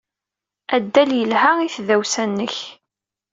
Addal 0.75 1.11
yelha 1.19 1.51
i 1.61 1.67
tdawsa-nnek. 1.75 2.55